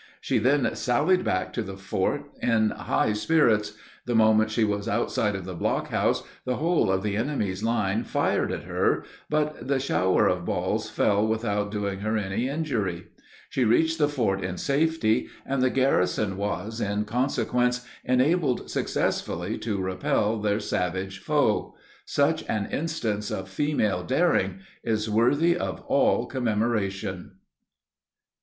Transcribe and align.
She 0.19 0.39
then 0.39 0.73
sallied 0.75 1.23
back 1.23 1.53
to 1.53 1.61
the 1.61 1.77
fort, 1.77 2.23
in 2.41 2.71
high 2.71 3.13
spirits. 3.13 3.77
The 4.07 4.15
moment 4.15 4.49
she 4.49 4.63
was 4.63 4.87
outside 4.87 5.35
of 5.35 5.45
the 5.45 5.53
blockhouse, 5.53 6.23
the 6.43 6.55
whole 6.55 6.91
of 6.91 7.03
the 7.03 7.15
enemy's 7.15 7.61
line 7.61 8.03
fired 8.03 8.51
at 8.51 8.63
her, 8.63 9.03
but 9.29 9.67
the 9.67 9.79
shower 9.79 10.25
of 10.25 10.43
balls 10.43 10.89
fell 10.89 11.27
without 11.27 11.69
doing 11.69 11.99
her 11.99 12.17
any 12.17 12.49
injury. 12.49 13.09
She 13.51 13.63
reached 13.63 13.99
the 13.99 14.09
fort 14.09 14.43
in 14.43 14.57
safety, 14.57 15.27
and 15.45 15.61
the 15.61 15.69
garrison 15.69 16.35
was, 16.35 16.81
in 16.81 17.05
consequence, 17.05 17.85
enabled 18.03 18.71
successfully 18.71 19.59
to 19.59 19.79
repel 19.79 20.39
their 20.39 20.59
savage 20.59 21.19
foe. 21.19 21.75
Such 22.05 22.43
an 22.49 22.65
instance 22.71 23.29
of 23.29 23.47
female 23.49 24.01
daring 24.01 24.61
is 24.83 25.11
worthy 25.11 25.55
of 25.55 25.81
all 25.81 26.25
commemoration. 26.25 27.33